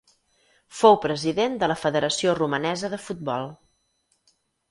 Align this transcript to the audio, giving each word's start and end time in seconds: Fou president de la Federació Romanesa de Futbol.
Fou 0.77 0.95
president 1.03 1.59
de 1.63 1.69
la 1.73 1.75
Federació 1.83 2.35
Romanesa 2.39 2.91
de 2.97 3.01
Futbol. 3.09 3.49